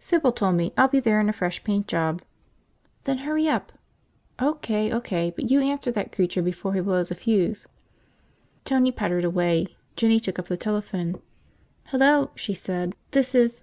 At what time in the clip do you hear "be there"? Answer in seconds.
0.88-1.20